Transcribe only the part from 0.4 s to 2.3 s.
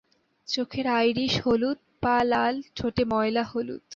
চোখের আইরিস হলুদ, পা